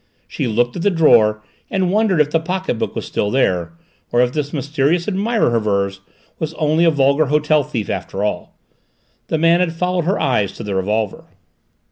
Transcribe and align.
She 0.27 0.47
looked 0.47 0.75
at 0.75 0.81
the 0.81 0.89
drawer 0.89 1.43
and 1.69 1.91
wondered 1.91 2.19
if 2.19 2.31
the 2.31 2.39
pocket 2.39 2.79
book 2.79 2.95
was 2.95 3.05
still 3.05 3.29
there, 3.29 3.73
or 4.11 4.19
if 4.21 4.33
this 4.33 4.51
mysterious 4.51 5.07
admirer 5.07 5.55
of 5.55 5.65
hers 5.65 6.01
was 6.39 6.55
only 6.55 6.85
a 6.85 6.89
vulgar 6.89 7.27
hotel 7.27 7.63
thief 7.63 7.87
after 7.87 8.23
all. 8.23 8.57
The 9.27 9.37
man 9.37 9.59
had 9.59 9.73
followed 9.73 10.05
her 10.05 10.19
eyes 10.19 10.53
to 10.53 10.63
the 10.63 10.73
revolver. 10.73 11.25